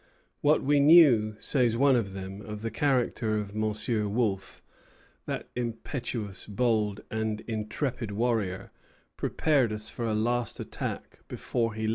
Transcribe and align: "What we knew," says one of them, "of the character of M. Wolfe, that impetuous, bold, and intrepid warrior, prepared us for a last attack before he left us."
"What 0.41 0.63
we 0.63 0.79
knew," 0.79 1.35
says 1.39 1.77
one 1.77 1.95
of 1.95 2.13
them, 2.13 2.41
"of 2.41 2.63
the 2.63 2.71
character 2.71 3.37
of 3.37 3.51
M. 3.51 3.61
Wolfe, 4.15 4.63
that 5.27 5.49
impetuous, 5.55 6.47
bold, 6.47 7.01
and 7.11 7.41
intrepid 7.41 8.09
warrior, 8.09 8.71
prepared 9.15 9.71
us 9.71 9.91
for 9.91 10.05
a 10.05 10.15
last 10.15 10.59
attack 10.59 11.19
before 11.27 11.75
he 11.75 11.83
left 11.83 11.89
us." 11.89 11.89